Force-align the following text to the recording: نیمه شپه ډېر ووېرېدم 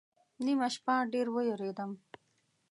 نیمه 0.45 0.67
شپه 0.75 0.95
ډېر 1.13 1.27
ووېرېدم 1.31 1.91